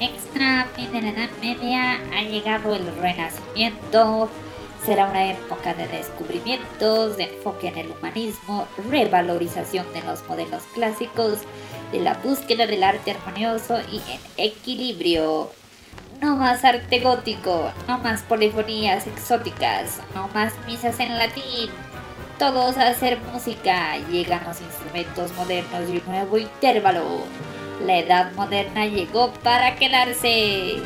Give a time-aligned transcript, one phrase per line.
[0.00, 4.28] extra, fin de la Edad Media, ha llegado el Renacimiento.
[4.84, 11.38] Será una época de descubrimientos, de enfoque en el humanismo, revalorización de los modelos clásicos,
[11.92, 15.50] de la búsqueda del arte armonioso y en equilibrio.
[16.20, 21.70] No más arte gótico, no más polifonías exóticas, no más misas en latín.
[22.38, 27.24] Todos a hacer música, llegan los instrumentos modernos y un nuevo intervalo.
[27.84, 30.76] La edad moderna llegó para quedarse.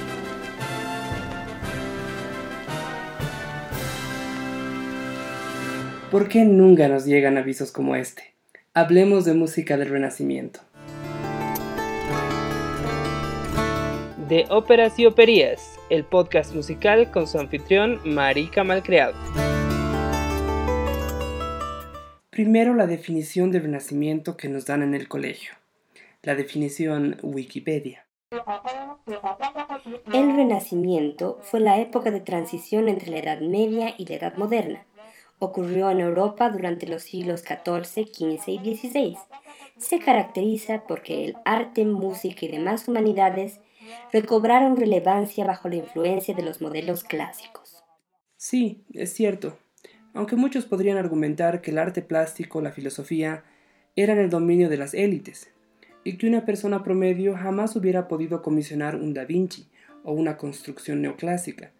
[6.10, 8.34] ¿Por qué nunca nos llegan avisos como este?
[8.74, 10.60] Hablemos de música del Renacimiento.
[14.28, 19.14] De Óperas y Operías, el podcast musical con su anfitrión Marica Malcriado.
[22.30, 25.59] Primero la definición del Renacimiento que nos dan en el colegio.
[26.22, 28.06] La definición Wikipedia.
[30.12, 34.84] El Renacimiento fue la época de transición entre la Edad Media y la Edad Moderna.
[35.38, 39.16] Ocurrió en Europa durante los siglos XIV, XV y XVI.
[39.78, 43.58] Se caracteriza porque el arte, música y demás humanidades
[44.12, 47.82] recobraron relevancia bajo la influencia de los modelos clásicos.
[48.36, 49.56] Sí, es cierto.
[50.12, 53.44] Aunque muchos podrían argumentar que el arte plástico, la filosofía,
[53.96, 55.50] eran el dominio de las élites,
[56.04, 59.68] y que una persona promedio jamás hubiera podido comisionar un Da Vinci
[60.02, 61.72] o una construcción neoclásica.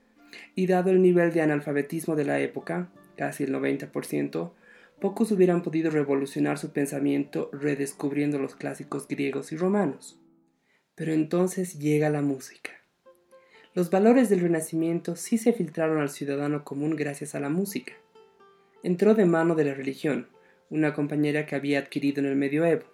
[0.54, 4.52] Y dado el nivel de analfabetismo de la época, casi el 90%,
[5.00, 10.20] pocos hubieran podido revolucionar su pensamiento redescubriendo los clásicos griegos y romanos.
[10.94, 12.72] Pero entonces llega la música.
[13.72, 17.94] Los valores del Renacimiento sí se filtraron al ciudadano común gracias a la música.
[18.82, 20.28] Entró de mano de la religión,
[20.70, 22.84] una compañera que había adquirido en el medioevo.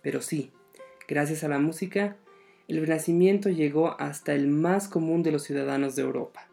[0.00, 0.52] Pero sí,
[1.08, 2.16] Gracias a la música,
[2.68, 6.48] el Renacimiento llegó hasta el más común de los ciudadanos de Europa.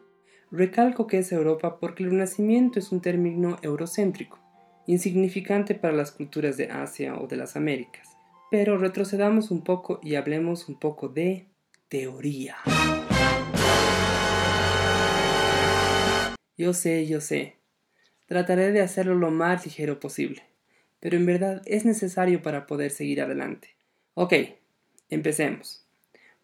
[0.50, 4.38] Recalco que es Europa porque el Renacimiento es un término eurocéntrico,
[4.86, 8.08] insignificante para las culturas de Asia o de las Américas.
[8.50, 11.46] Pero retrocedamos un poco y hablemos un poco de
[11.88, 12.56] teoría.
[16.58, 17.56] Yo sé, yo sé.
[18.26, 20.42] Trataré de hacerlo lo más ligero posible,
[20.98, 23.79] pero en verdad es necesario para poder seguir adelante.
[24.14, 24.34] Ok,
[25.08, 25.84] empecemos.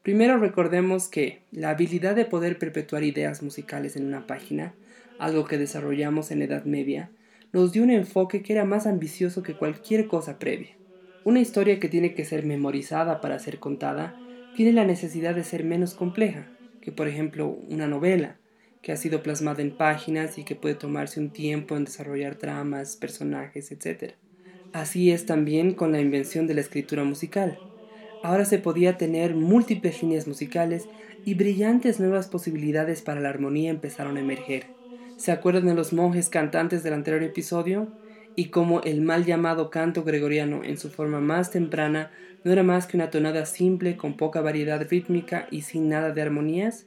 [0.03, 4.75] Primero recordemos que la habilidad de poder perpetuar ideas musicales en una página,
[5.19, 7.11] algo que desarrollamos en la Edad Media,
[7.53, 10.77] nos dio un enfoque que era más ambicioso que cualquier cosa previa.
[11.25, 14.17] Una historia que tiene que ser memorizada para ser contada
[14.55, 16.47] tiene la necesidad de ser menos compleja
[16.81, 18.37] que, por ejemplo, una novela,
[18.81, 22.95] que ha sido plasmada en páginas y que puede tomarse un tiempo en desarrollar tramas,
[22.95, 24.15] personajes, etc.
[24.77, 27.63] Así es también con la invención de la escritura musical.
[28.23, 30.91] Ahora se podía tener múltiples líneas musicales
[31.25, 34.67] y brillantes nuevas posibilidades para la armonía empezaron a emerger.
[35.17, 37.89] ¿Se acuerdan de los monjes cantantes del anterior episodio?
[38.35, 42.11] Y como el mal llamado canto gregoriano en su forma más temprana
[42.45, 46.21] no era más que una tonada simple con poca variedad rítmica y sin nada de
[46.21, 46.87] armonías?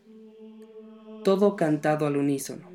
[1.23, 2.69] Todo cantado al unísono.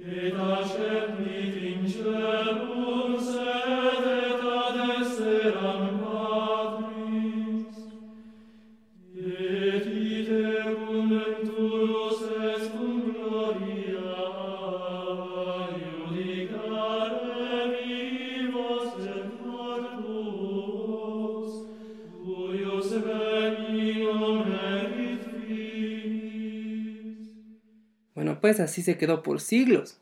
[28.44, 29.96] Pues así se quedó por siglos.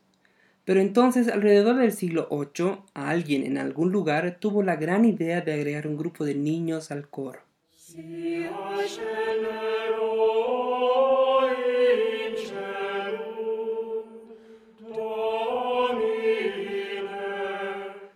[0.65, 5.53] Pero entonces, alrededor del siglo VIII, alguien en algún lugar tuvo la gran idea de
[5.53, 7.39] agregar un grupo de niños al coro.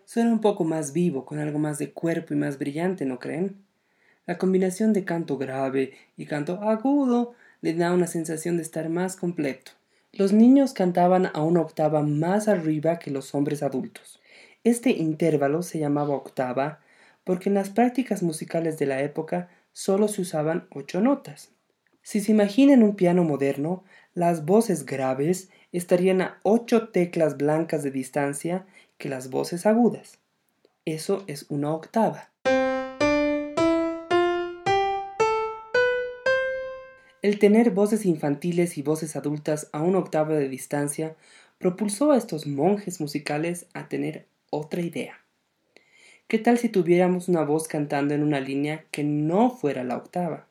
[0.03, 3.55] Suena un poco más vivo, con algo más de cuerpo y más brillante, ¿no creen?
[4.25, 9.15] La combinación de canto grave y canto agudo le da una sensación de estar más
[9.15, 9.71] completo.
[10.17, 14.19] Los niños cantaban a una octava más arriba que los hombres adultos.
[14.63, 16.79] Este intervalo se llamaba octava
[17.23, 21.51] porque en las prácticas musicales de la época solo se usaban ocho notas.
[22.01, 23.83] Si se imaginan un piano moderno,
[24.15, 28.65] las voces graves estarían a ocho teclas blancas de distancia
[28.97, 30.17] que las voces agudas.
[30.83, 32.31] Eso es una octava.
[37.27, 41.17] El tener voces infantiles y voces adultas a una octava de distancia
[41.57, 45.19] propulsó a estos monjes musicales a tener otra idea.
[46.29, 50.47] ¿Qué tal si tuviéramos una voz cantando en una línea que no fuera la octava?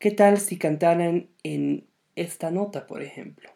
[0.00, 1.86] ¿Qué tal si cantaran en
[2.16, 3.48] esta nota, por ejemplo?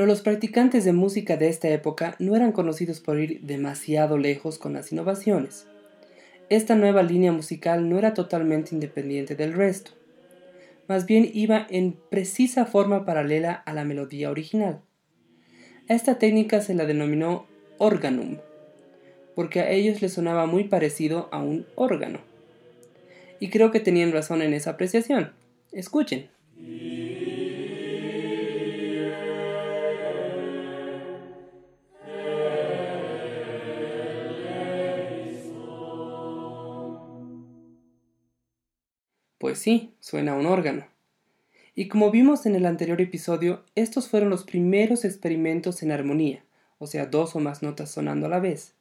[0.00, 4.56] Pero los practicantes de música de esta época no eran conocidos por ir demasiado lejos
[4.56, 5.66] con las innovaciones.
[6.48, 9.90] Esta nueva línea musical no era totalmente independiente del resto,
[10.88, 14.80] más bien iba en precisa forma paralela a la melodía original.
[15.86, 18.38] esta técnica se la denominó organum,
[19.34, 22.20] porque a ellos les sonaba muy parecido a un órgano.
[23.38, 25.34] Y creo que tenían razón en esa apreciación.
[25.72, 26.30] Escuchen.
[39.40, 40.86] Pues sí, suena un órgano.
[41.74, 46.44] Y como vimos en el anterior episodio, estos fueron los primeros experimentos en armonía,
[46.76, 48.74] o sea, dos o más notas sonando a la vez.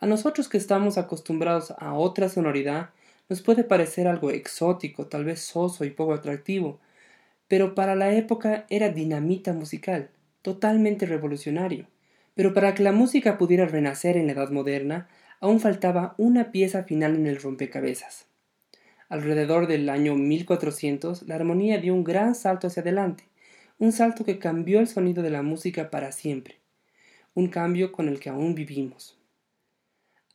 [0.00, 2.92] A nosotros que estamos acostumbrados a otra sonoridad,
[3.28, 6.80] nos puede parecer algo exótico, tal vez soso y poco atractivo,
[7.46, 10.08] pero para la época era dinamita musical,
[10.40, 11.88] totalmente revolucionario.
[12.34, 15.08] Pero para que la música pudiera renacer en la Edad Moderna,
[15.40, 18.28] aún faltaba una pieza final en el rompecabezas.
[19.08, 23.24] Alrededor del año 1400, la armonía dio un gran salto hacia adelante,
[23.78, 26.60] un salto que cambió el sonido de la música para siempre,
[27.34, 29.18] un cambio con el que aún vivimos.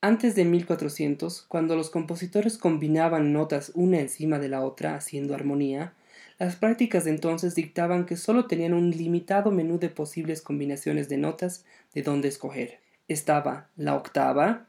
[0.01, 5.93] Antes de 1400, cuando los compositores combinaban notas una encima de la otra haciendo armonía,
[6.37, 11.17] las prácticas de entonces dictaban que solo tenían un limitado menú de posibles combinaciones de
[11.17, 12.79] notas de dónde escoger.
[13.09, 14.67] Estaba la octava,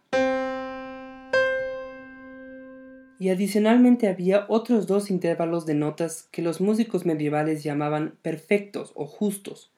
[3.20, 9.06] y adicionalmente había otros dos intervalos de notas que los músicos medievales llamaban perfectos o
[9.06, 9.74] justos,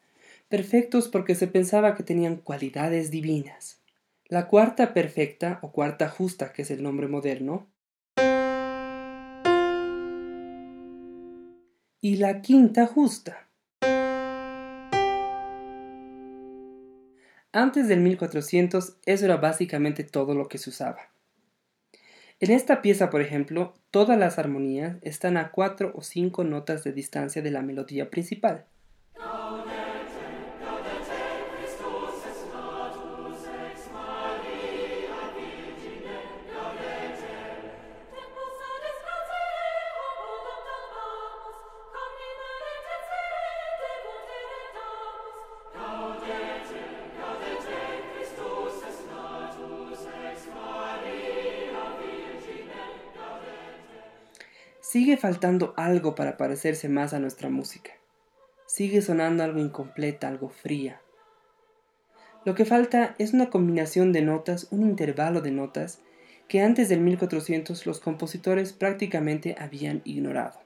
[0.48, 3.80] perfectos porque se pensaba que tenían cualidades divinas.
[4.26, 7.66] La cuarta perfecta o cuarta justa, que es el nombre moderno,
[12.00, 13.48] y la quinta justa.
[17.50, 21.12] Antes del 1400 eso era básicamente todo lo que se usaba.
[22.42, 26.92] En esta pieza, por ejemplo, todas las armonías están a cuatro o cinco notas de
[26.92, 28.66] distancia de la melodía principal.
[55.22, 57.92] Faltando algo para parecerse más a nuestra música.
[58.66, 61.00] Sigue sonando algo incompleta, algo fría.
[62.44, 66.00] Lo que falta es una combinación de notas, un intervalo de notas,
[66.48, 70.58] que antes del 1400 los compositores prácticamente habían ignorado.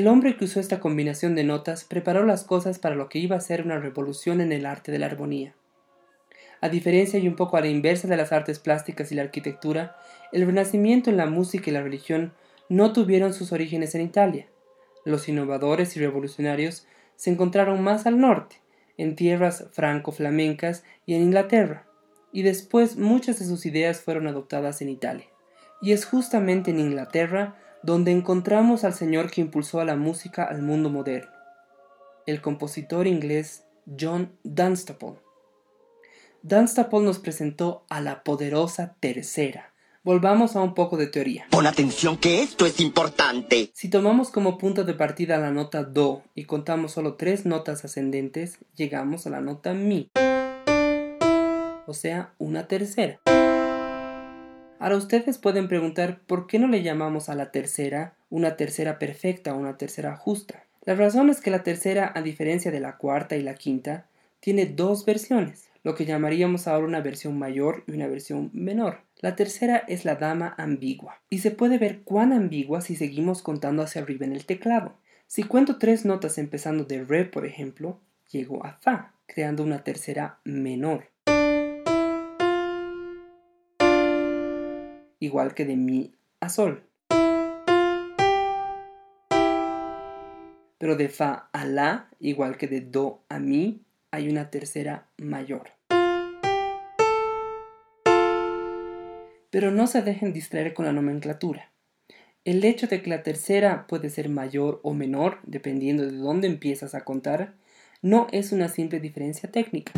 [0.00, 3.36] El hombre que usó esta combinación de notas preparó las cosas para lo que iba
[3.36, 5.54] a ser una revolución en el arte de la armonía.
[6.62, 9.98] A diferencia y un poco a la inversa de las artes plásticas y la arquitectura,
[10.32, 12.32] el renacimiento en la música y la religión
[12.70, 14.46] no tuvieron sus orígenes en Italia.
[15.04, 18.56] Los innovadores y revolucionarios se encontraron más al norte,
[18.96, 21.84] en tierras franco-flamencas y en Inglaterra,
[22.32, 25.26] y después muchas de sus ideas fueron adoptadas en Italia.
[25.82, 30.62] Y es justamente en Inglaterra donde encontramos al señor que impulsó a la música al
[30.62, 31.30] mundo moderno,
[32.26, 33.64] el compositor inglés
[33.98, 35.18] John Dunstable.
[36.42, 39.74] Dunstable nos presentó a la poderosa tercera.
[40.02, 41.46] Volvamos a un poco de teoría.
[41.50, 43.70] Pon atención que esto es importante.
[43.74, 48.58] Si tomamos como punto de partida la nota Do y contamos solo tres notas ascendentes,
[48.74, 50.10] llegamos a la nota Mi.
[51.86, 53.20] O sea, una tercera.
[54.80, 59.54] Ahora ustedes pueden preguntar por qué no le llamamos a la tercera una tercera perfecta
[59.54, 60.64] o una tercera justa.
[60.86, 64.06] La razón es que la tercera, a diferencia de la cuarta y la quinta,
[64.40, 69.02] tiene dos versiones, lo que llamaríamos ahora una versión mayor y una versión menor.
[69.20, 73.82] La tercera es la dama ambigua, y se puede ver cuán ambigua si seguimos contando
[73.82, 74.94] hacia arriba en el teclado.
[75.26, 80.38] Si cuento tres notas empezando de re, por ejemplo, llego a fa, creando una tercera
[80.44, 81.09] menor.
[85.20, 86.82] Igual que de mi a sol.
[90.78, 95.70] Pero de fa a la igual que de do a mi hay una tercera mayor.
[99.50, 101.70] Pero no se dejen distraer con la nomenclatura.
[102.44, 106.94] El hecho de que la tercera puede ser mayor o menor, dependiendo de dónde empiezas
[106.94, 107.54] a contar,
[108.00, 109.92] no es una simple diferencia técnica.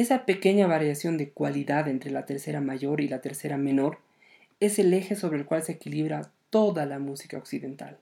[0.00, 3.98] Esa pequeña variación de cualidad entre la tercera mayor y la tercera menor
[4.58, 7.98] es el eje sobre el cual se equilibra toda la música occidental.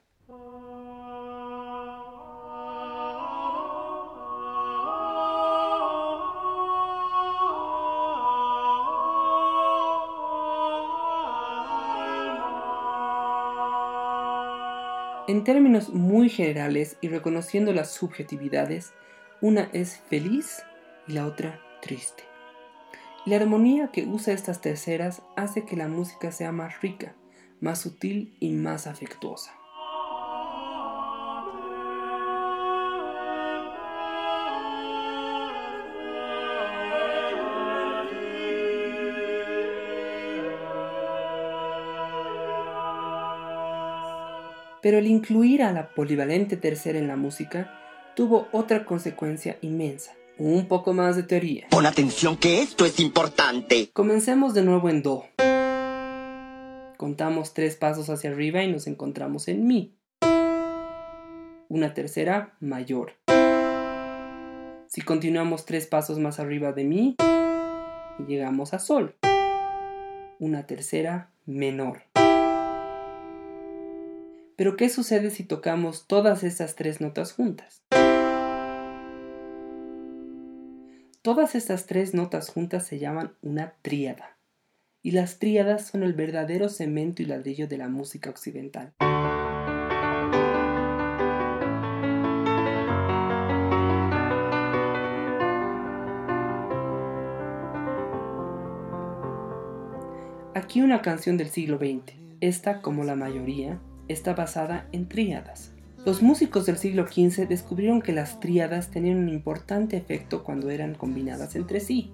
[15.26, 18.93] En términos muy generales y reconociendo las subjetividades,
[19.40, 20.62] una es feliz
[21.09, 22.25] y la otra triste.
[23.25, 27.15] La armonía que usa estas terceras hace que la música sea más rica,
[27.61, 29.53] más sutil y más afectuosa.
[44.81, 47.71] Pero el incluir a la polivalente tercera en la música
[48.15, 50.18] tuvo otra consecuencia inmensa.
[50.38, 51.66] Un poco más de teoría.
[51.68, 53.90] Pon atención que esto es importante.
[53.92, 55.25] Comencemos de nuevo en Do.
[56.97, 59.97] Contamos tres pasos hacia arriba y nos encontramos en Mi.
[61.68, 63.14] Una tercera mayor.
[64.87, 67.16] Si continuamos tres pasos más arriba de Mi,
[68.28, 69.16] llegamos a Sol.
[70.38, 72.02] Una tercera menor.
[74.54, 77.83] Pero ¿qué sucede si tocamos todas estas tres notas juntas?
[81.23, 84.39] Todas estas tres notas juntas se llaman una tríada,
[85.03, 88.95] y las tríadas son el verdadero cemento y ladrillo de la música occidental.
[100.55, 102.15] Aquí una canción del siglo XX.
[102.41, 105.75] Esta, como la mayoría, está basada en tríadas.
[106.05, 110.95] Los músicos del siglo XV descubrieron que las tríadas tenían un importante efecto cuando eran
[110.95, 112.12] combinadas entre sí.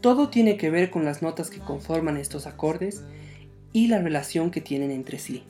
[0.00, 3.02] Todo tiene que ver con las notas que conforman estos acordes
[3.72, 5.44] y la relación que tienen entre sí.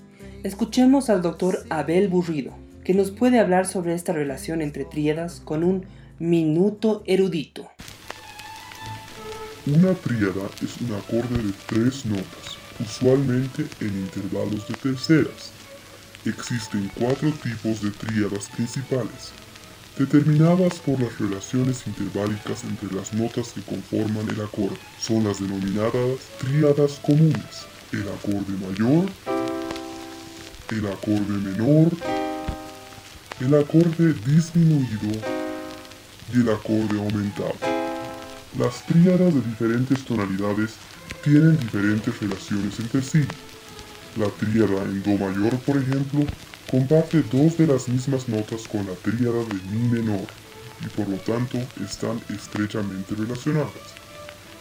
[0.45, 2.53] Escuchemos al doctor Abel Burrido,
[2.85, 5.85] que nos puede hablar sobre esta relación entre tríadas con un
[6.19, 7.69] minuto erudito.
[9.67, 15.53] Una tríada es un acorde de tres notas, usualmente en intervalos de terceras.
[16.25, 19.33] Existen cuatro tipos de tríadas principales,
[19.99, 24.79] determinadas por las relaciones interválicas entre las notas que conforman el acorde.
[25.01, 29.11] Son las denominadas tríadas comunes, el acorde mayor,
[30.71, 31.91] el acorde menor,
[33.41, 35.21] el acorde disminuido
[36.33, 37.57] y el acorde aumentado.
[38.57, 40.75] Las tríadas de diferentes tonalidades
[41.25, 43.25] tienen diferentes relaciones entre sí.
[44.17, 46.27] La tríada en Do mayor, por ejemplo,
[46.71, 50.27] comparte dos de las mismas notas con la tríada de Mi menor
[50.85, 53.73] y por lo tanto están estrechamente relacionadas.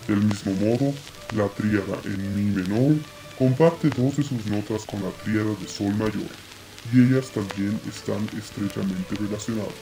[0.07, 0.93] Del mismo modo,
[1.35, 2.95] la tríada en Mi menor
[3.37, 6.31] comparte dos de sus notas con la tríada de Sol mayor
[6.93, 9.73] y ellas también están estrechamente relacionadas.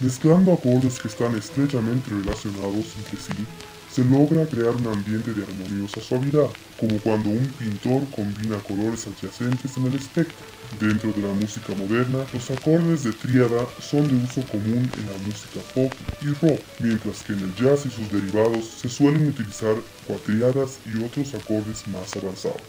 [0.00, 3.46] Mezclando acordes que están estrechamente relacionados entre sí,
[3.92, 6.48] se logra crear un ambiente de armoniosa suavidad,
[6.80, 10.34] como cuando un pintor combina colores adyacentes en el espectro.
[10.80, 15.18] Dentro de la música moderna, los acordes de tríada son de uso común en la
[15.26, 19.76] música pop y rock, mientras que en el jazz y sus derivados se suelen utilizar
[20.06, 22.62] cuatriadas y otros acordes más avanzados.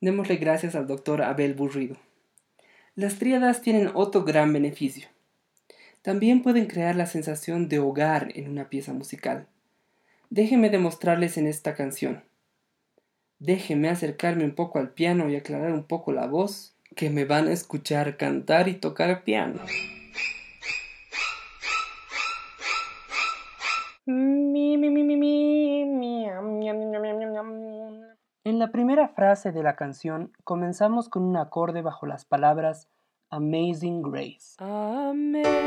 [0.00, 1.96] Démosle gracias al doctor Abel Burrido.
[2.96, 5.13] Las tríadas tienen otro gran beneficio
[6.04, 9.46] también pueden crear la sensación de hogar en una pieza musical.
[10.28, 12.22] Déjenme demostrarles en esta canción.
[13.38, 17.48] Déjenme acercarme un poco al piano y aclarar un poco la voz, que me van
[17.48, 19.60] a escuchar cantar y tocar piano.
[28.44, 32.90] En la primera frase de la canción comenzamos con un acorde bajo las palabras
[33.34, 34.54] Amazing Grace.
[34.58, 35.58] Amazing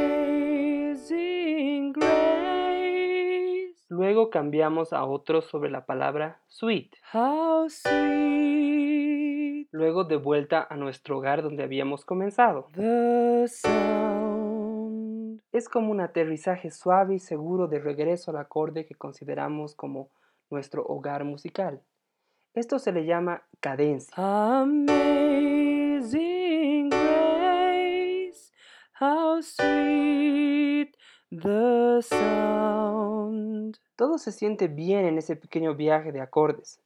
[1.92, 3.76] Grace.
[3.90, 6.96] Luego cambiamos a otro sobre la palabra sweet.
[7.14, 9.68] How sweet.
[9.72, 12.70] Luego de vuelta a nuestro hogar donde habíamos comenzado.
[12.74, 15.42] The sound.
[15.52, 20.10] Es como un aterrizaje suave y seguro de regreso al acorde que consideramos como
[20.50, 21.82] nuestro hogar musical.
[22.54, 24.14] Esto se le llama cadencia.
[24.16, 25.57] Amazing
[29.38, 30.98] how sweet
[31.30, 33.78] the sound.
[33.96, 36.80] Todo se siente bien en ese pequeño viaje de acordes.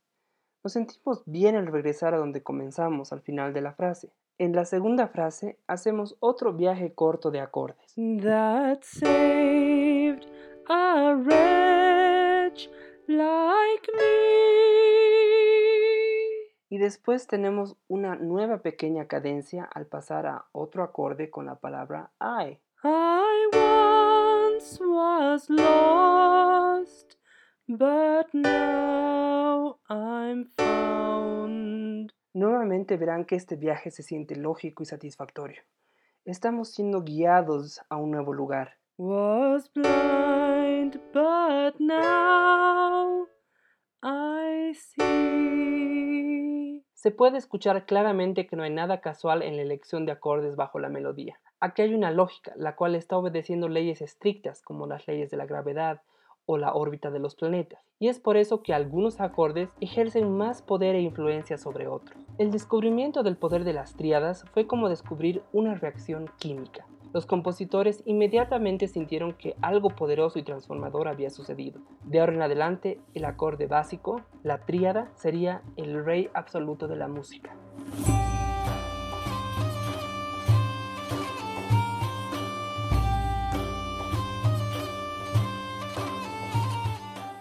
[0.64, 4.12] Nos sentimos bien al regresar a donde comenzamos al final de la frase.
[4.38, 7.94] En la segunda frase hacemos otro viaje corto de acordes.
[7.96, 10.26] That saved
[10.68, 12.70] a wretch
[13.08, 14.71] like me.
[16.72, 22.12] Y después tenemos una nueva pequeña cadencia al pasar a otro acorde con la palabra
[22.22, 22.60] I.
[22.82, 27.16] I once was lost,
[27.68, 32.14] but now I'm found.
[32.34, 35.62] Nuevamente verán que este viaje se siente lógico y satisfactorio.
[36.24, 38.78] Estamos siendo guiados a un nuevo lugar.
[38.96, 43.28] Was blind, but now
[44.02, 45.71] I see.
[47.02, 50.78] Se puede escuchar claramente que no hay nada casual en la elección de acordes bajo
[50.78, 51.40] la melodía.
[51.60, 55.48] Aquí hay una lógica, la cual está obedeciendo leyes estrictas como las leyes de la
[55.48, 56.02] gravedad
[56.46, 60.62] o la órbita de los planetas, y es por eso que algunos acordes ejercen más
[60.62, 62.24] poder e influencia sobre otros.
[62.38, 66.86] El descubrimiento del poder de las tríadas fue como descubrir una reacción química.
[67.14, 71.82] Los compositores inmediatamente sintieron que algo poderoso y transformador había sucedido.
[72.06, 77.10] De ahora en adelante, el acorde básico, la tríada, sería el rey absoluto de la
[77.10, 77.54] música.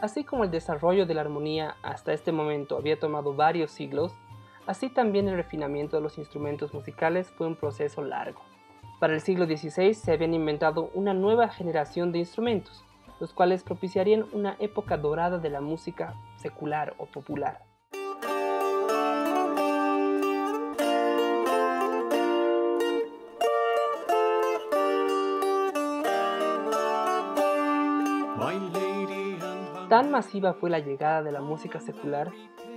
[0.01, 4.13] Así como el desarrollo de la armonía hasta este momento había tomado varios siglos,
[4.67, 8.50] así también el refinamiento de los instrumentos musicales fue un proceso largo.
[9.01, 12.85] Para el siglo XVI se habían inventado una nueva generación de instrumentos,
[13.19, 17.65] los cuales propiciarían una época dorada de la música secular o popular.
[29.89, 32.31] Tan masiva fue la llegada de la música secular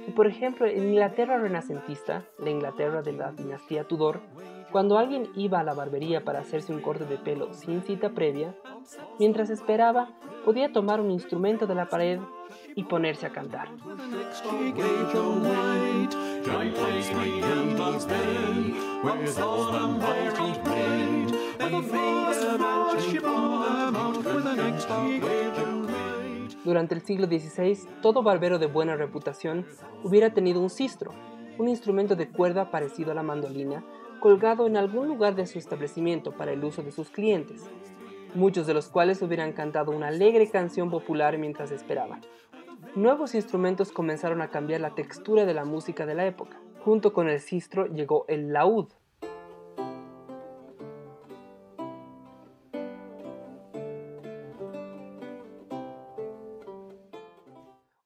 [0.05, 4.21] que, por ejemplo, en Inglaterra renacentista, la Inglaterra de la dinastía Tudor,
[4.73, 8.55] cuando alguien iba a la barbería para hacerse un corte de pelo sin cita previa,
[9.19, 10.09] mientras esperaba,
[10.43, 12.19] podía tomar un instrumento de la pared
[12.75, 13.69] y ponerse a cantar.
[26.65, 29.67] Durante el siglo XVI, todo barbero de buena reputación
[30.03, 31.11] hubiera tenido un sistro,
[31.59, 33.83] un instrumento de cuerda parecido a la mandolina,
[34.23, 37.69] colgado en algún lugar de su establecimiento para el uso de sus clientes,
[38.33, 42.21] muchos de los cuales hubieran cantado una alegre canción popular mientras esperaban.
[42.95, 46.57] Nuevos instrumentos comenzaron a cambiar la textura de la música de la época.
[46.85, 48.93] Junto con el sistro llegó el laúd,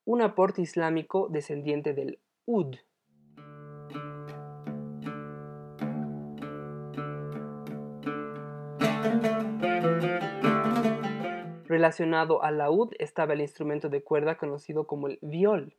[0.04, 2.78] un aporte islámico descendiente del ud.
[11.78, 15.76] Relacionado al laúd estaba el instrumento de cuerda conocido como el viol.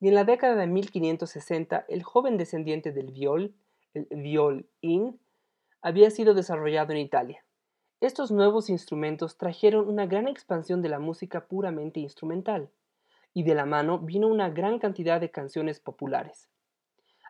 [0.00, 3.54] Y en la década de 1560, el joven descendiente del viol,
[3.94, 5.20] el violín,
[5.80, 7.44] había sido desarrollado en Italia.
[8.00, 12.68] Estos nuevos instrumentos trajeron una gran expansión de la música puramente instrumental,
[13.32, 16.50] y de la mano vino una gran cantidad de canciones populares.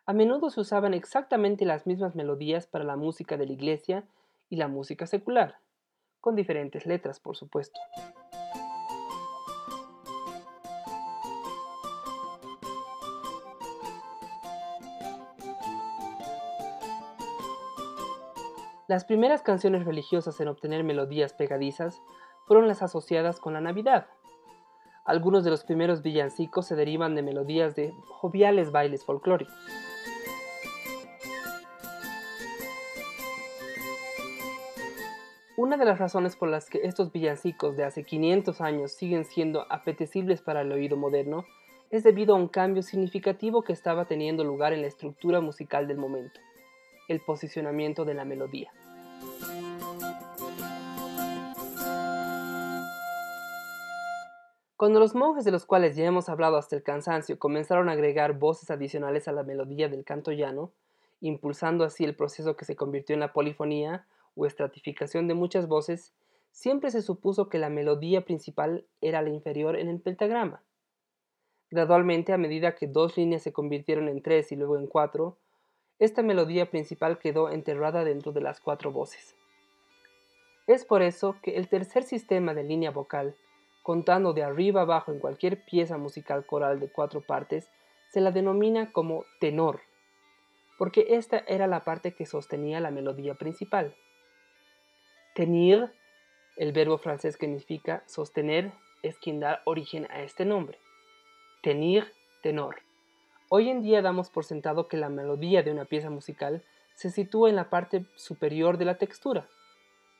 [0.08, 4.04] A menudo se usaban exactamente las mismas melodías para la música de la iglesia
[4.48, 5.58] y la música secular,
[6.20, 7.80] con diferentes letras, por supuesto.
[18.86, 22.00] Las primeras canciones religiosas en obtener melodías pegadizas
[22.46, 24.06] fueron las asociadas con la Navidad.
[25.04, 29.54] Algunos de los primeros villancicos se derivan de melodías de joviales bailes folclóricos.
[35.66, 39.66] Una de las razones por las que estos villancicos de hace 500 años siguen siendo
[39.68, 41.44] apetecibles para el oído moderno
[41.90, 45.96] es debido a un cambio significativo que estaba teniendo lugar en la estructura musical del
[45.96, 46.38] momento,
[47.08, 48.70] el posicionamiento de la melodía.
[54.76, 58.38] Cuando los monjes de los cuales ya hemos hablado hasta el cansancio comenzaron a agregar
[58.38, 60.70] voces adicionales a la melodía del canto llano,
[61.20, 66.14] impulsando así el proceso que se convirtió en la polifonía, o estratificación de muchas voces,
[66.52, 70.62] siempre se supuso que la melodía principal era la inferior en el pentagrama.
[71.70, 75.38] Gradualmente, a medida que dos líneas se convirtieron en tres y luego en cuatro,
[75.98, 79.34] esta melodía principal quedó enterrada dentro de las cuatro voces.
[80.66, 83.36] Es por eso que el tercer sistema de línea vocal,
[83.82, 87.70] contando de arriba abajo en cualquier pieza musical coral de cuatro partes,
[88.10, 89.80] se la denomina como tenor,
[90.78, 93.94] porque esta era la parte que sostenía la melodía principal.
[95.36, 95.92] Tenir,
[96.56, 98.72] el verbo francés que significa sostener,
[99.02, 100.78] es quien da origen a este nombre.
[101.62, 102.10] Tenir,
[102.42, 102.76] tenor.
[103.50, 107.50] Hoy en día damos por sentado que la melodía de una pieza musical se sitúa
[107.50, 109.46] en la parte superior de la textura,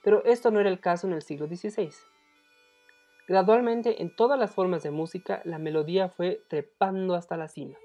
[0.04, 1.88] pero esto no era el caso en el siglo XVI.
[3.26, 7.78] Gradualmente, en todas las formas de música, la melodía fue trepando hasta la cima.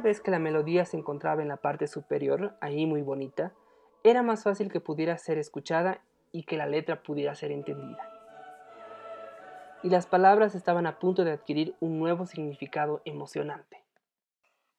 [0.00, 3.52] Vez que la melodía se encontraba en la parte superior, ahí muy bonita,
[4.02, 8.08] era más fácil que pudiera ser escuchada y que la letra pudiera ser entendida.
[9.82, 13.82] Y las palabras estaban a punto de adquirir un nuevo significado emocionante.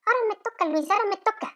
[0.04, 1.51] Ahora me toca, Luis, ahora me toca.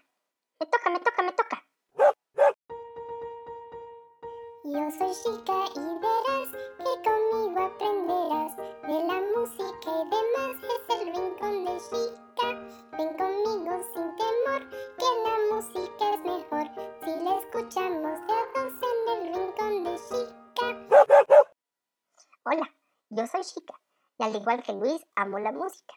[24.26, 25.94] Al igual que Luis amo la música.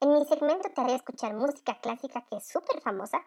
[0.00, 3.18] En mi segmento te haré escuchar música clásica que es súper famosa,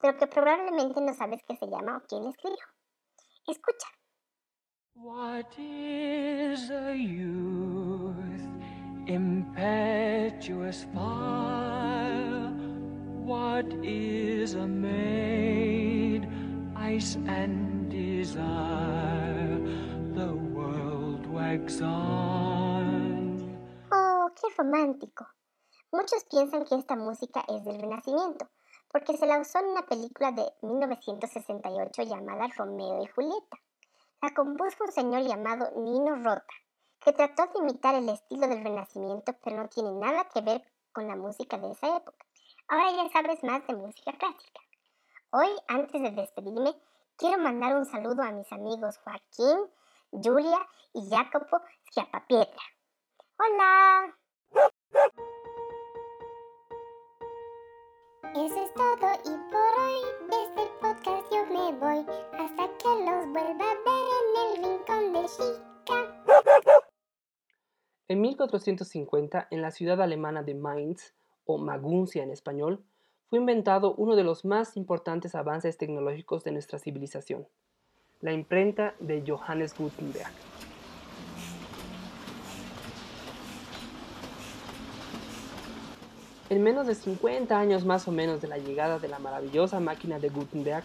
[0.00, 2.58] pero que probablemente no sabes qué se llama o quién la escribió.
[3.46, 3.88] Escucha.
[4.94, 8.14] What is a youth?
[9.06, 12.52] Impetuous fire.
[13.24, 16.28] What is a maid?
[16.76, 19.58] Ice and desire.
[20.14, 22.93] The world wags on.
[24.56, 25.26] Romántico.
[25.90, 28.48] Muchos piensan que esta música es del Renacimiento,
[28.90, 33.58] porque se la usó en una película de 1968 llamada Romeo y Julieta.
[34.22, 36.54] La compuso un señor llamado Nino Rota,
[37.00, 40.62] que trató de imitar el estilo del Renacimiento, pero no tiene nada que ver
[40.92, 42.24] con la música de esa época.
[42.68, 44.60] Ahora ya sabes más de música clásica.
[45.30, 46.74] Hoy, antes de despedirme,
[47.16, 49.70] quiero mandar un saludo a mis amigos Joaquín,
[50.10, 52.62] Julia y Jacopo Schiappapiedra.
[53.38, 54.23] ¡Hola!
[58.34, 60.00] Eso es todo y por hoy
[60.58, 62.04] el podcast yo me voy
[62.38, 66.24] hasta que los vuelva a ver en el Chica.
[68.08, 72.84] En 1450, en la ciudad alemana de Mainz, o Maguncia en español,
[73.30, 77.46] fue inventado uno de los más importantes avances tecnológicos de nuestra civilización,
[78.20, 80.32] la imprenta de Johannes Gutenberg.
[86.50, 90.18] En menos de 50 años más o menos de la llegada de la maravillosa máquina
[90.18, 90.84] de Gutenberg,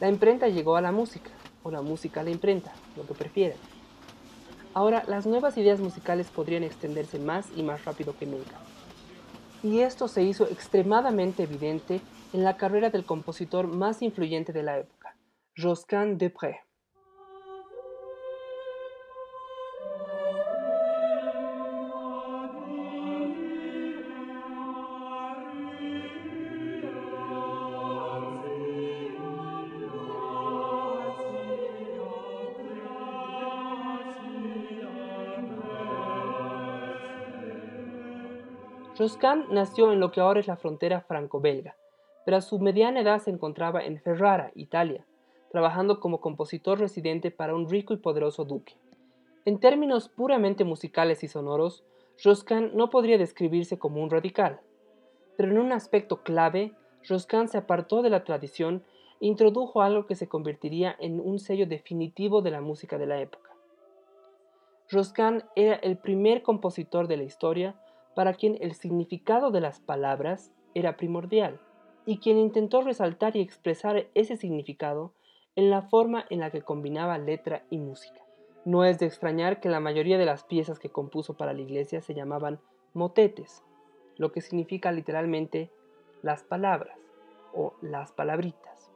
[0.00, 1.30] la imprenta llegó a la música,
[1.64, 3.58] o la música a la imprenta, lo que prefieran.
[4.74, 8.58] Ahora, las nuevas ideas musicales podrían extenderse más y más rápido que nunca.
[9.62, 12.00] Y esto se hizo extremadamente evidente
[12.32, 15.16] en la carrera del compositor más influyente de la época,
[15.56, 16.30] Josquin de
[39.06, 41.76] Josquin nació en lo que ahora es la frontera franco-belga,
[42.24, 45.06] pero a su mediana edad se encontraba en Ferrara, Italia,
[45.52, 48.74] trabajando como compositor residente para un rico y poderoso duque.
[49.44, 51.84] En términos puramente musicales y sonoros,
[52.20, 54.58] Josquin no podría describirse como un radical,
[55.36, 56.72] pero en un aspecto clave,
[57.08, 58.82] Josquin se apartó de la tradición
[59.20, 63.20] e introdujo algo que se convertiría en un sello definitivo de la música de la
[63.20, 63.52] época.
[64.90, 67.76] Josquin era el primer compositor de la historia
[68.16, 71.60] para quien el significado de las palabras era primordial,
[72.06, 75.12] y quien intentó resaltar y expresar ese significado
[75.54, 78.22] en la forma en la que combinaba letra y música.
[78.64, 82.00] No es de extrañar que la mayoría de las piezas que compuso para la iglesia
[82.00, 82.58] se llamaban
[82.94, 83.62] motetes,
[84.16, 85.70] lo que significa literalmente
[86.22, 86.98] las palabras
[87.52, 88.90] o las palabritas.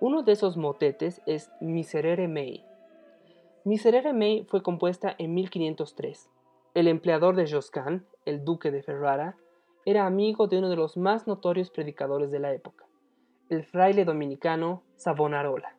[0.00, 2.64] Uno de esos motetes es Miserere Mei.
[3.64, 6.30] Miserere Mei fue compuesta en 1503.
[6.74, 9.36] El empleador de Josquin, el duque de Ferrara,
[9.84, 12.84] era amigo de uno de los más notorios predicadores de la época,
[13.48, 15.76] el fraile dominicano Savonarola,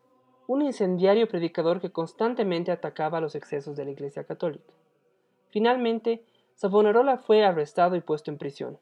[0.47, 4.73] un incendiario predicador que constantemente atacaba los excesos de la Iglesia Católica.
[5.49, 8.79] Finalmente, Savonarola fue arrestado y puesto en prisión.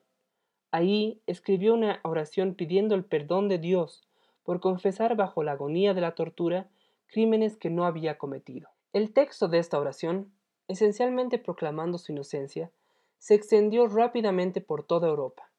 [0.69, 4.03] Ahí escribió una oración pidiendo el perdón de Dios
[4.43, 6.67] por confesar bajo la agonía de la tortura
[7.07, 8.69] crímenes que no había cometido.
[8.91, 10.31] El texto de esta oración,
[10.67, 12.71] esencialmente proclamando su inocencia,
[13.17, 15.49] se extendió rápidamente por toda Europa.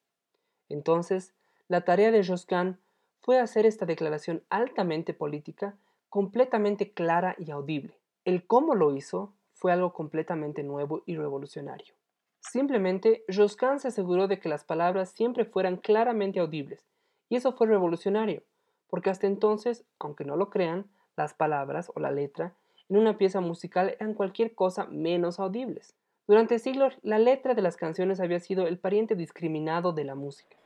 [0.69, 1.35] Entonces,
[1.69, 2.79] la tarea de Josquin
[3.21, 5.77] fue hacer esta declaración altamente política,
[6.11, 7.99] completamente clara y audible.
[8.25, 11.95] El cómo lo hizo fue algo completamente nuevo y revolucionario.
[12.40, 16.87] Simplemente, Josquin se aseguró de que las palabras siempre fueran claramente audibles,
[17.31, 18.43] y eso fue revolucionario,
[18.88, 22.55] porque hasta entonces, aunque no lo crean, las palabras o la letra
[22.88, 25.94] en una pieza musical eran cualquier cosa menos audibles.
[26.27, 30.57] Durante siglos, la letra de las canciones había sido el pariente discriminado de la música.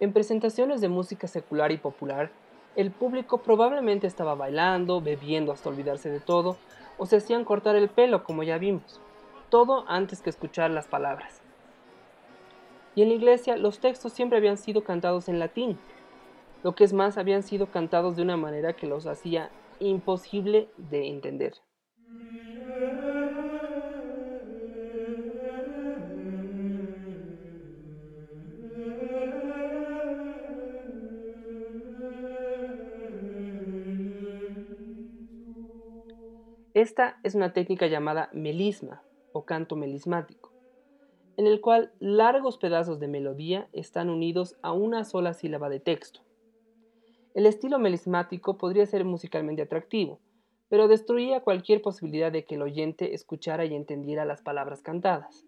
[0.00, 2.30] En presentaciones de música secular y popular,
[2.76, 6.56] el público probablemente estaba bailando, bebiendo hasta olvidarse de todo,
[6.96, 9.00] o se hacían cortar el pelo, como ya vimos,
[9.50, 11.40] todo antes que escuchar las palabras.
[12.94, 15.78] Y en la iglesia los textos siempre habían sido cantados en latín,
[16.64, 21.08] lo que es más, habían sido cantados de una manera que los hacía imposible de
[21.08, 21.54] entender.
[36.74, 40.54] Esta es una técnica llamada melisma o canto melismático,
[41.36, 46.27] en el cual largos pedazos de melodía están unidos a una sola sílaba de texto.
[47.38, 50.18] El estilo melismático podría ser musicalmente atractivo,
[50.68, 55.46] pero destruía cualquier posibilidad de que el oyente escuchara y entendiera las palabras cantadas.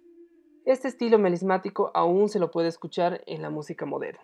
[0.64, 4.20] Este estilo melismático aún se lo puede escuchar en la música moderna.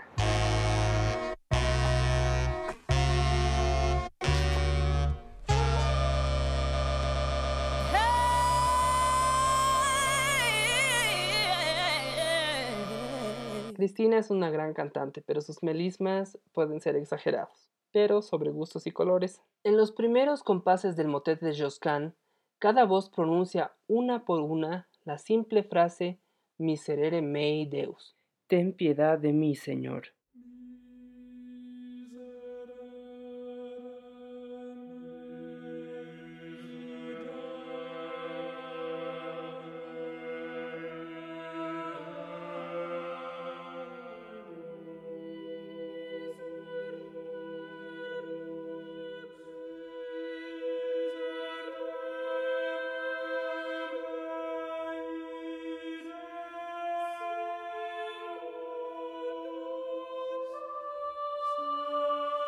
[13.87, 18.91] Cristina es una gran cantante, pero sus melismas pueden ser exagerados, pero sobre gustos y
[18.91, 19.41] colores.
[19.63, 22.13] En los primeros compases del motet de Josquin,
[22.59, 26.19] cada voz pronuncia una por una la simple frase
[26.59, 28.17] Miserere mei Deus.
[28.49, 30.16] Ten piedad de mí, Señor.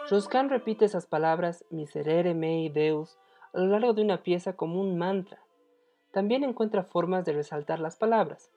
[0.08, 3.18] Josquin repite esas palabras miserere mei Deus
[3.52, 5.38] a lo largo de una pieza como un mantra.
[6.12, 8.50] También encuentra formas de resaltar las palabras.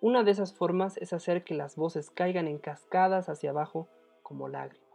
[0.00, 3.86] Una de esas formas es hacer que las voces caigan en cascadas hacia abajo
[4.24, 4.89] como lágrimas.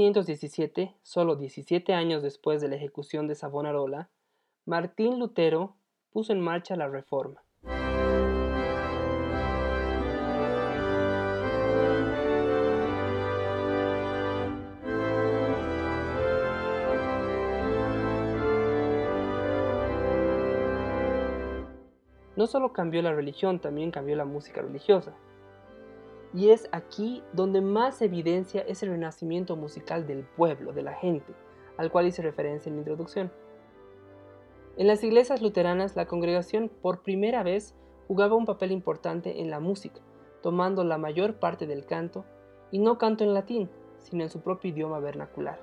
[0.00, 4.08] 1517, solo 17 años después de la ejecución de Savonarola,
[4.64, 5.76] Martín Lutero
[6.10, 7.42] puso en marcha la Reforma.
[22.36, 25.14] No solo cambió la religión, también cambió la música religiosa
[26.32, 31.32] y es aquí donde más evidencia ese renacimiento musical del pueblo, de la gente,
[31.76, 33.32] al cual hice referencia en mi introducción.
[34.76, 37.74] En las iglesias luteranas, la congregación por primera vez
[38.06, 40.00] jugaba un papel importante en la música,
[40.42, 42.24] tomando la mayor parte del canto,
[42.70, 45.60] y no canto en latín, sino en su propio idioma vernacular.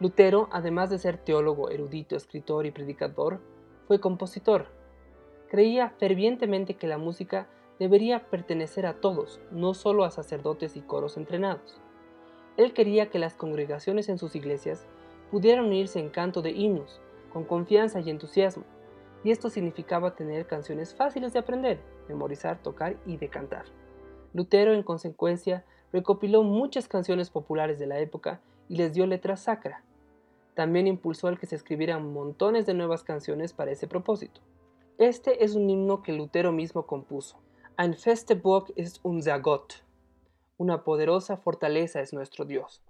[0.00, 3.40] Lutero, además de ser teólogo, erudito, escritor y predicador,
[3.86, 4.66] fue compositor.
[5.48, 11.16] Creía fervientemente que la música debería pertenecer a todos, no solo a sacerdotes y coros
[11.16, 11.80] entrenados.
[12.56, 14.86] Él quería que las congregaciones en sus iglesias
[15.30, 17.00] pudieran unirse en canto de himnos,
[17.32, 18.64] con confianza y entusiasmo,
[19.24, 23.64] y esto significaba tener canciones fáciles de aprender, memorizar, tocar y de cantar.
[24.34, 29.82] Lutero, en consecuencia, recopiló muchas canciones populares de la época y les dio letra sacra.
[30.54, 34.40] También impulsó el que se escribieran montones de nuevas canciones para ese propósito.
[34.98, 37.43] Este es un himno que Lutero mismo compuso.
[37.76, 39.82] Ein feste Burg ist unser Gott.
[40.58, 42.80] Una poderosa fortaleza es nuestro Dios.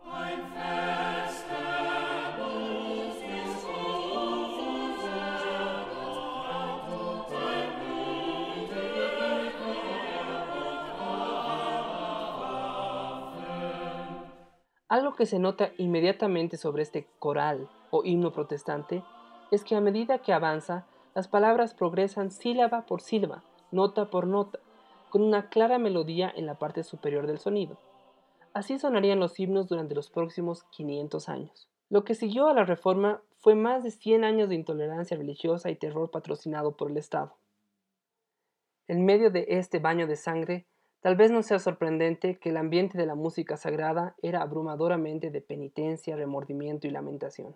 [14.89, 19.03] Algo que se nota inmediatamente sobre este coral o himno protestante
[19.51, 24.59] es que a medida que avanza, las palabras progresan sílaba por sílaba, nota por nota,
[25.15, 27.79] con una clara melodía en la parte superior del sonido.
[28.53, 31.69] Así sonarían los himnos durante los próximos 500 años.
[31.89, 35.77] Lo que siguió a la reforma fue más de 100 años de intolerancia religiosa y
[35.77, 37.37] terror patrocinado por el Estado.
[38.89, 40.67] En medio de este baño de sangre,
[41.01, 45.43] Tal vez no sea sorprendente que el ambiente de la música sagrada era abrumadoramente de
[45.43, 47.55] penitencia, remordimiento y lamentación.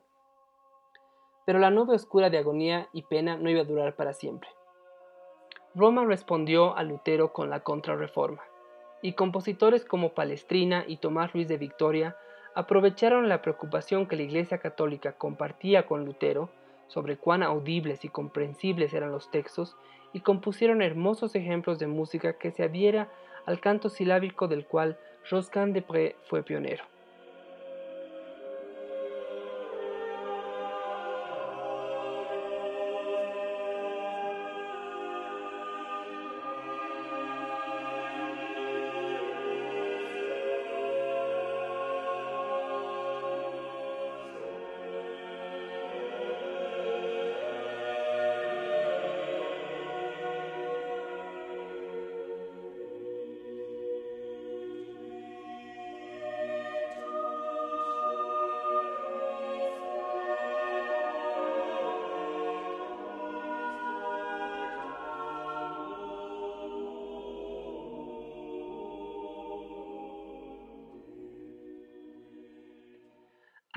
[1.46, 4.50] Pero la nube oscura de agonía y pena no iba a durar para siempre.
[5.78, 8.42] Roma respondió a Lutero con la contrarreforma,
[9.00, 12.16] y compositores como Palestrina y Tomás Luis de Victoria
[12.56, 16.50] aprovecharon la preocupación que la Iglesia Católica compartía con Lutero
[16.88, 19.76] sobre cuán audibles y comprensibles eran los textos
[20.12, 23.08] y compusieron hermosos ejemplos de música que se adhiera
[23.46, 24.98] al canto silábico del cual
[25.30, 26.82] Roscan de Pré fue pionero.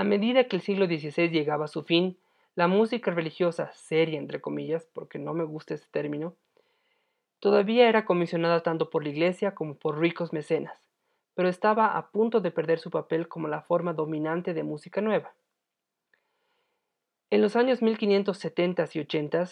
[0.01, 2.17] A medida que el siglo XVI llegaba a su fin,
[2.55, 6.33] la música religiosa seria, entre comillas, porque no me gusta ese término,
[7.39, 10.75] todavía era comisionada tanto por la Iglesia como por ricos mecenas,
[11.35, 15.35] pero estaba a punto de perder su papel como la forma dominante de música nueva.
[17.29, 19.49] En los años 1570 y 80,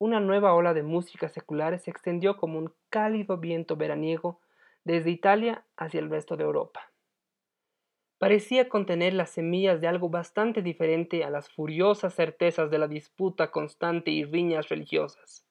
[0.00, 4.40] una nueva ola de música secular se extendió como un cálido viento veraniego
[4.82, 6.83] desde Italia hacia el resto de Europa
[8.18, 13.50] parecía contener las semillas de algo bastante diferente a las furiosas certezas de la disputa
[13.50, 15.44] constante y riñas religiosas.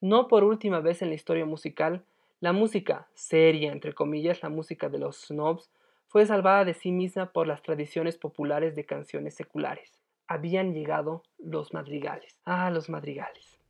[0.00, 2.04] No por última vez en la historia musical,
[2.40, 5.70] la música seria, entre comillas, la música de los snobs,
[6.08, 10.00] fue salvada de sí misma por las tradiciones populares de canciones seculares.
[10.26, 12.36] Habían llegado los madrigales.
[12.44, 13.60] Ah, los madrigales.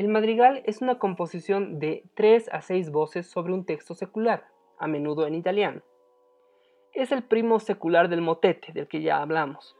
[0.00, 4.46] El madrigal es una composición de tres a seis voces sobre un texto secular,
[4.78, 5.82] a menudo en italiano.
[6.94, 9.76] Es el primo secular del motete, del que ya hablamos.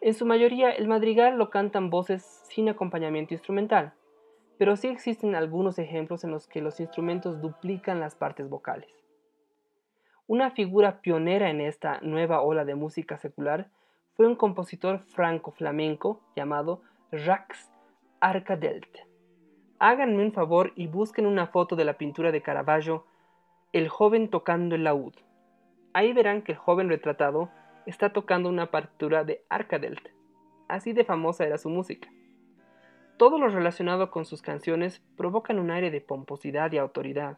[0.00, 3.92] En su mayoría, el madrigal lo cantan voces sin acompañamiento instrumental,
[4.56, 8.94] pero sí existen algunos ejemplos en los que los instrumentos duplican las partes vocales.
[10.28, 13.68] Una figura pionera en esta nueva ola de música secular
[14.14, 17.68] fue un compositor franco-flamenco llamado Jacques
[18.20, 19.15] Arcadelt.
[19.78, 23.04] Háganme un favor y busquen una foto de la pintura de Caravaggio,
[23.74, 25.12] El joven tocando el laúd.
[25.92, 27.50] Ahí verán que el joven retratado
[27.84, 30.08] está tocando una partitura de Arcadelt.
[30.66, 32.08] Así de famosa era su música.
[33.18, 37.36] Todo lo relacionado con sus canciones provocan un aire de pomposidad y autoridad.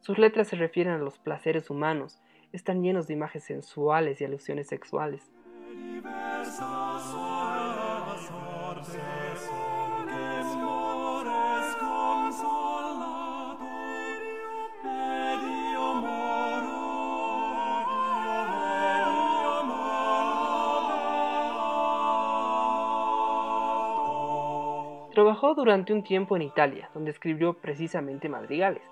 [0.00, 2.22] Sus letras se refieren a los placeres humanos,
[2.52, 5.30] están llenos de imágenes sensuales y alusiones sexuales.
[25.16, 28.82] Trabajó durante un tiempo en Italia, donde escribió precisamente madrigales.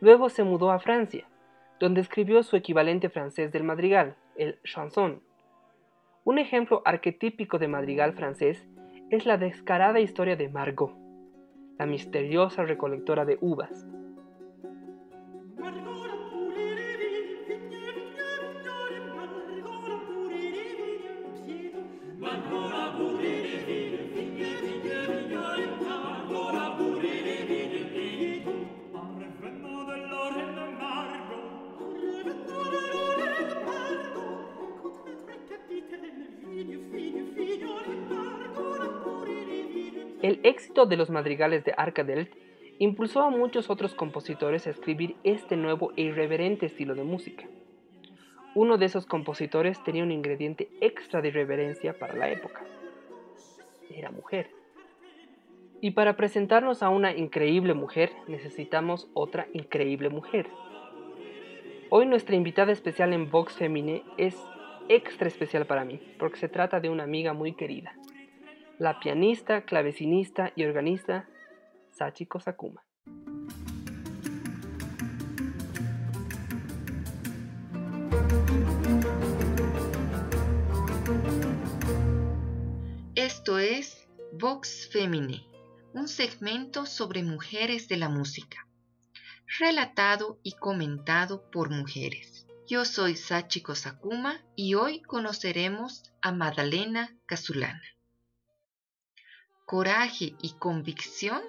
[0.00, 1.28] Luego se mudó a Francia,
[1.78, 5.22] donde escribió su equivalente francés del madrigal, el chanson.
[6.24, 8.66] Un ejemplo arquetípico de madrigal francés
[9.10, 10.92] es la descarada historia de Margot,
[11.78, 13.86] la misteriosa recolectora de uvas.
[40.22, 42.30] El éxito de los madrigales de Arcadelt
[42.78, 47.46] impulsó a muchos otros compositores a escribir este nuevo e irreverente estilo de música.
[48.54, 52.60] Uno de esos compositores tenía un ingrediente extra de irreverencia para la época.
[53.88, 54.50] Era mujer.
[55.80, 60.48] Y para presentarnos a una increíble mujer necesitamos otra increíble mujer.
[61.88, 64.36] Hoy nuestra invitada especial en Vox Femine es
[64.90, 67.94] extra especial para mí, porque se trata de una amiga muy querida
[68.80, 71.28] la pianista, clavecinista y organista
[71.90, 72.82] Sachiko Sakuma.
[83.14, 85.46] Esto es Vox Femine,
[85.92, 88.66] un segmento sobre mujeres de la música,
[89.58, 92.46] relatado y comentado por mujeres.
[92.66, 97.82] Yo soy Sachiko Sakuma y hoy conoceremos a Madalena Casulana
[99.70, 101.40] coraje y convicción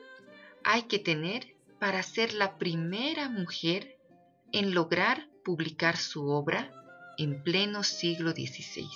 [0.64, 3.98] hay que tener para ser la primera mujer
[4.52, 6.72] en lograr publicar su obra
[7.18, 8.88] en pleno siglo XVI.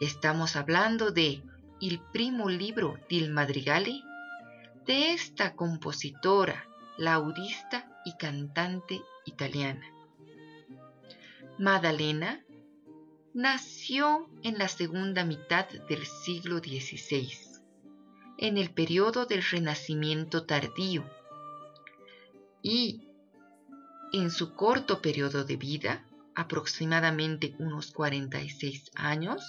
[0.00, 1.42] Estamos hablando de
[1.80, 4.02] Il primo libro del Madrigale,
[4.86, 9.90] de esta compositora, laudista y cantante italiana.
[11.58, 12.40] Madalena
[13.32, 17.53] nació en la segunda mitad del siglo XVI
[18.46, 21.02] en el periodo del Renacimiento tardío
[22.60, 23.08] y
[24.12, 29.42] en su corto periodo de vida, aproximadamente unos 46 años,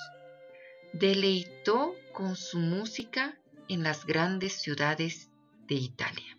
[0.94, 3.38] deleitó con su música
[3.68, 5.30] en las grandes ciudades
[5.68, 6.38] de Italia.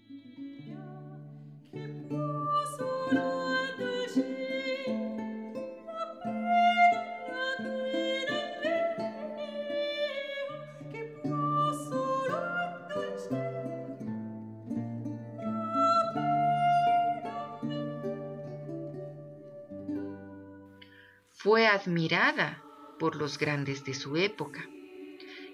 [21.47, 22.61] Fue admirada
[22.99, 24.68] por los grandes de su época,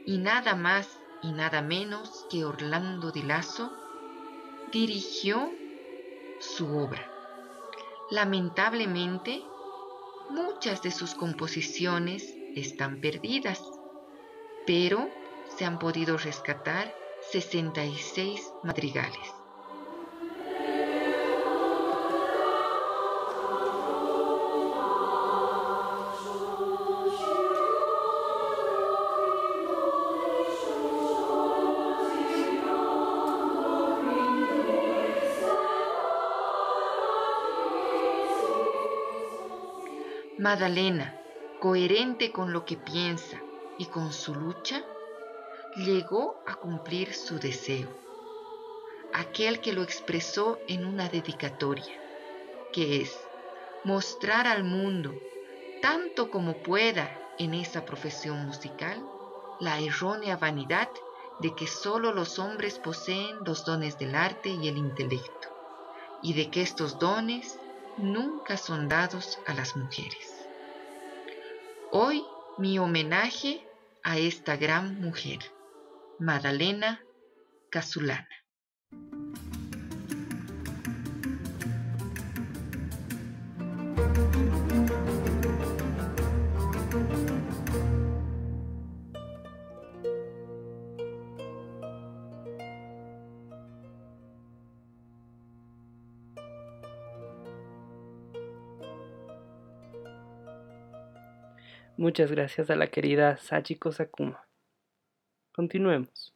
[0.07, 0.89] y nada más
[1.23, 3.71] y nada menos que Orlando de Lazo
[4.73, 5.51] dirigió
[6.41, 7.07] su obra.
[8.11, 9.43] Lamentablemente,
[10.31, 13.63] muchas de sus composiciones están perdidas,
[14.67, 15.11] pero
[15.59, 16.95] se han podido rescatar
[17.33, 19.42] 66 madrigales.
[40.43, 41.15] Madalena,
[41.61, 43.41] coherente con lo que piensa
[43.79, 44.83] y con su lucha,
[45.77, 47.89] llegó a cumplir su deseo,
[49.15, 51.95] aquel que lo expresó en una dedicatoria,
[52.73, 53.17] que es
[53.85, 55.15] mostrar al mundo,
[55.81, 59.01] tanto como pueda en esa profesión musical,
[59.61, 60.89] la errónea vanidad
[61.39, 65.51] de que solo los hombres poseen los dones del arte y el intelecto,
[66.21, 67.61] y de que estos dones
[67.99, 70.47] nunca son dados a las mujeres.
[71.91, 72.25] Hoy
[72.59, 73.67] mi homenaje
[74.03, 75.39] a esta gran mujer,
[76.19, 77.03] Madalena
[77.71, 78.42] Casulana.
[101.99, 104.49] Muchas gracias a la querida Sachiko Sakuma.
[105.55, 106.35] Continuemos.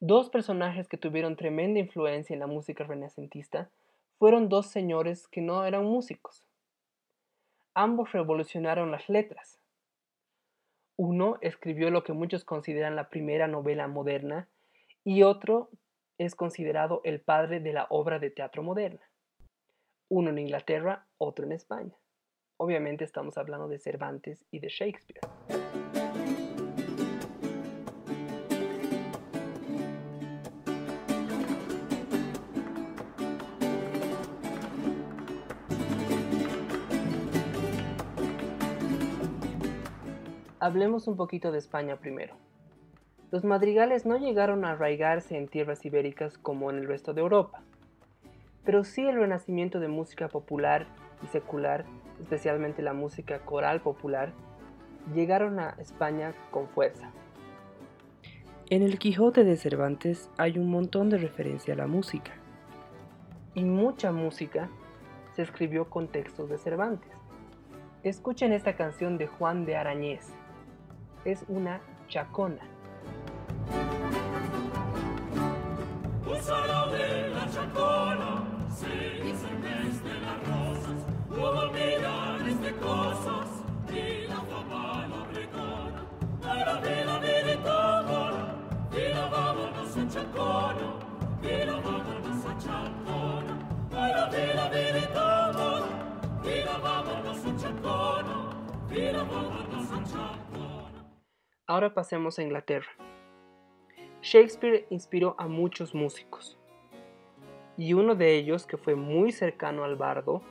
[0.00, 3.70] Dos personajes que tuvieron tremenda influencia en la música renacentista
[4.18, 6.44] fueron dos señores que no eran músicos.
[7.74, 9.60] Ambos revolucionaron las letras.
[10.96, 14.48] Uno escribió lo que muchos consideran la primera novela moderna
[15.04, 15.70] y otro
[16.18, 19.08] es considerado el padre de la obra de teatro moderna.
[20.08, 21.94] Uno en Inglaterra, otro en España.
[22.62, 25.22] Obviamente estamos hablando de Cervantes y de Shakespeare.
[40.58, 42.34] Hablemos un poquito de España primero.
[43.30, 47.62] Los madrigales no llegaron a arraigarse en tierras ibéricas como en el resto de Europa,
[48.66, 50.86] pero sí el renacimiento de música popular
[51.22, 51.86] y secular,
[52.20, 54.32] especialmente la música coral popular,
[55.14, 57.10] llegaron a España con fuerza.
[58.68, 62.32] En el Quijote de Cervantes hay un montón de referencia a la música.
[63.54, 64.68] Y mucha música
[65.34, 67.10] se escribió con textos de Cervantes.
[68.02, 70.32] Escuchen esta canción de Juan de Arañez
[71.24, 72.62] es una chacona.
[76.26, 78.29] Un solo de la chacona,
[101.70, 102.90] Ahora pasemos a Inglaterra.
[104.22, 106.58] Shakespeare inspiró a muchos músicos.
[107.76, 110.42] Y uno de ellos, que fue muy cercano al bardo,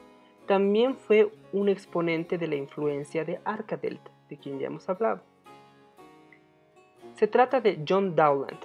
[0.50, 5.22] también fue un exponente de la influencia de Arkadelt, de quien ya hemos hablado.
[7.14, 8.58] Se trata de John Dowland,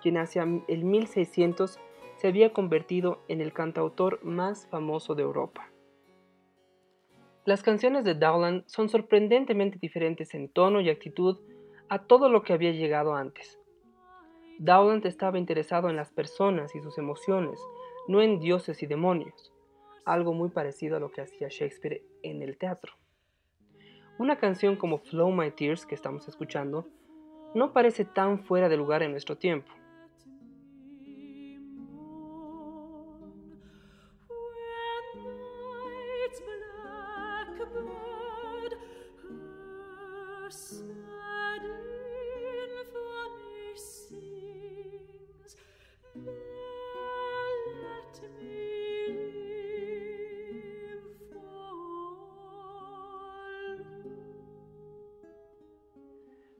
[0.00, 1.78] quien hacia el 1600
[2.16, 5.68] se había convertido en el cantautor más famoso de Europa.
[7.44, 11.36] Las canciones de Dowland son sorprendentemente diferentes en tono y actitud
[11.90, 13.58] a todo lo que había llegado antes.
[14.58, 17.60] Dowland estaba interesado en las personas y sus emociones,
[18.06, 19.52] no en dioses y demonios,
[20.08, 22.94] algo muy parecido a lo que hacía Shakespeare en el teatro.
[24.18, 26.88] Una canción como Flow My Tears que estamos escuchando
[27.54, 29.70] no parece tan fuera de lugar en nuestro tiempo.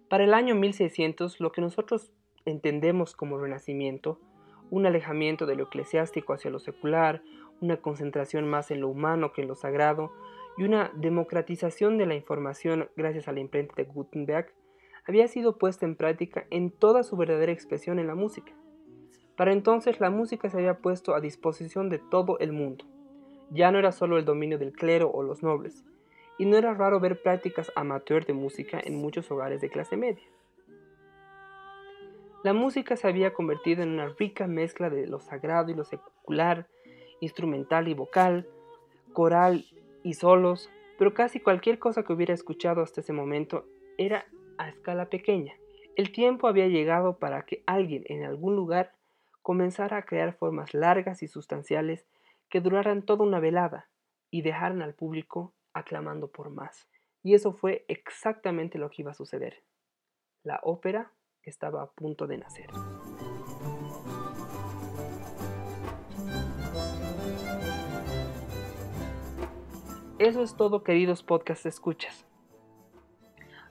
[0.09, 2.13] Para el año 1600, lo que nosotros
[2.47, 4.19] entendemos como renacimiento,
[4.71, 7.23] un alejamiento de lo eclesiástico hacia lo secular,
[7.61, 10.13] una concentración más en lo humano que en lo sagrado
[10.57, 14.53] y una democratización de la información gracias a la imprenta de Gutenberg,
[15.07, 18.53] había sido puesta en práctica en toda su verdadera expresión en la música.
[19.37, 22.87] Para entonces la música se había puesto a disposición de todo el mundo.
[23.51, 25.85] Ya no era solo el dominio del clero o los nobles,
[26.39, 30.25] y no era raro ver prácticas amateur de música en muchos hogares de clase media.
[32.45, 36.69] La música se había convertido en una rica mezcla de lo sagrado y lo secular,
[37.21, 38.47] instrumental y vocal,
[39.13, 39.67] coral
[40.05, 43.67] y solos, pero casi cualquier cosa que hubiera escuchado hasta ese momento
[43.99, 44.25] era
[44.57, 45.55] a escala pequeña.
[45.97, 48.93] El tiempo había llegado para que alguien en algún lugar
[49.43, 52.07] comenzara a crear formas largas y sustanciales
[52.49, 53.89] que duraran toda una velada
[54.31, 56.89] y dejaran al público aclamando por más.
[57.23, 59.63] Y eso fue exactamente lo que iba a suceder.
[60.43, 61.13] La ópera
[61.43, 62.71] estaba a punto de nacer.
[70.19, 72.27] Eso es todo, queridos podcast escuchas.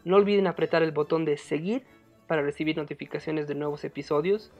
[0.05, 1.85] No olviden apretar el botón de seguir
[2.27, 4.51] para recibir notificaciones de nuevos episodios.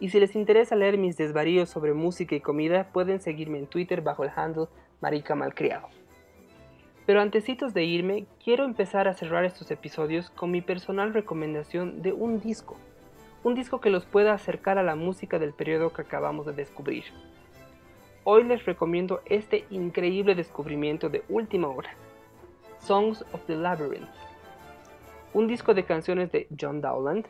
[0.00, 4.02] Y si les interesa leer mis desvaríos sobre música y comida, pueden seguirme en Twitter
[4.02, 4.66] bajo el handle
[5.00, 5.88] Marica Malcriado.
[7.10, 12.12] Pero antecitos de irme, quiero empezar a cerrar estos episodios con mi personal recomendación de
[12.12, 12.76] un disco.
[13.42, 17.02] Un disco que los pueda acercar a la música del periodo que acabamos de descubrir.
[18.22, 21.90] Hoy les recomiendo este increíble descubrimiento de última hora,
[22.78, 24.06] Songs of the Labyrinth,
[25.34, 27.26] un disco de canciones de John Dowland,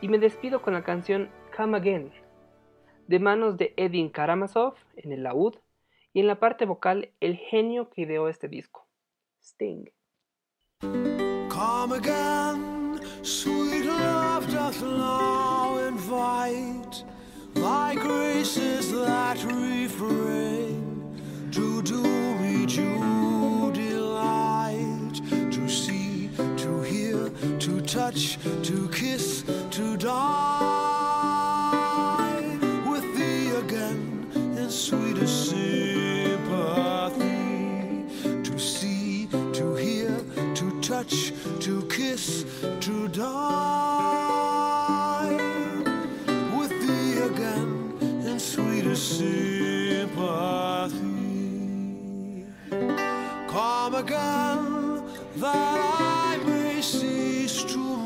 [0.00, 2.10] y me despido con la canción Come Again,
[3.06, 5.58] de manos de Edin Karamazov en el laúd
[6.14, 8.88] y en la parte vocal el genio que ideó este disco,
[9.42, 9.90] Sting.
[10.80, 17.04] Come again, sweet love doth now invite
[17.54, 21.18] thy graces that refrain
[21.50, 30.14] to do me due delight, to see, to hear, to touch, to kiss, to die
[32.88, 35.93] with thee again in sweetest sin.
[40.94, 42.44] touch, to kiss,
[42.80, 43.34] to die
[46.56, 47.70] with thee again
[48.28, 50.14] in sweetest sympathy.
[53.48, 55.02] Come again
[55.36, 58.03] that I may cease to.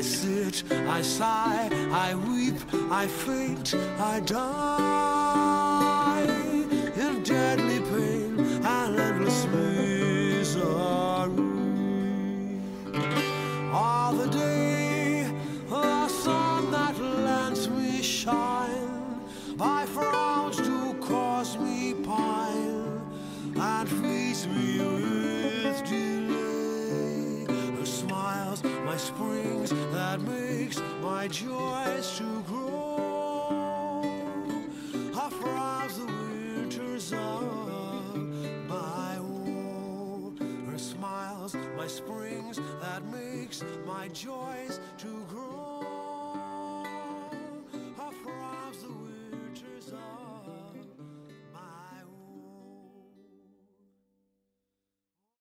[0.00, 2.54] I sit, I sigh, I weep,
[2.90, 6.26] I faint, I die
[6.96, 10.64] in deadly pain and endless misery.
[13.74, 15.30] All the day,
[15.68, 19.20] the sun that lends me shine,
[19.58, 23.02] by frowns do cause me pine,
[23.54, 24.80] and feeds me
[31.20, 33.52] my joys to grow.
[35.14, 38.16] I far the winters of
[38.66, 40.32] my woe.
[40.70, 45.84] Her smiles, my springs, that makes my joys to grow.
[47.98, 50.19] I far the winters of